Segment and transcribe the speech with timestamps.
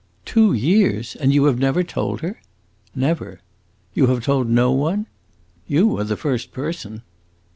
[0.25, 1.15] "Two years!
[1.17, 2.41] And you have never told her?"
[2.95, 3.39] "Never."
[3.93, 5.05] "You have told no one?"
[5.67, 7.03] "You are the first person."